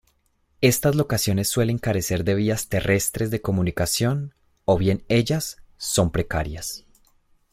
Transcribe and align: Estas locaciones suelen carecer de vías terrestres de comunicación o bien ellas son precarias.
Estas 0.61 0.95
locaciones 0.95 1.47
suelen 1.49 1.77
carecer 1.77 2.23
de 2.23 2.33
vías 2.33 2.69
terrestres 2.69 3.29
de 3.29 3.39
comunicación 3.41 4.33
o 4.65 4.79
bien 4.79 5.05
ellas 5.09 5.61
son 5.77 6.11
precarias. 6.11 6.85